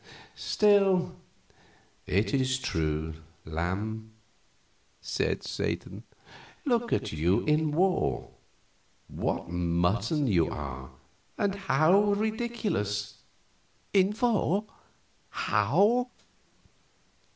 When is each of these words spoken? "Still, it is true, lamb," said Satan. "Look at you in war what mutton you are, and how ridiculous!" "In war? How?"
"Still, 0.33 1.15
it 2.07 2.33
is 2.33 2.57
true, 2.57 3.13
lamb," 3.45 4.13
said 4.99 5.43
Satan. 5.43 6.01
"Look 6.65 6.91
at 6.91 7.11
you 7.11 7.41
in 7.45 7.69
war 7.71 8.31
what 9.09 9.47
mutton 9.51 10.25
you 10.25 10.49
are, 10.49 10.89
and 11.37 11.53
how 11.53 12.13
ridiculous!" 12.13 13.17
"In 13.93 14.15
war? 14.19 14.65
How?" 15.29 16.09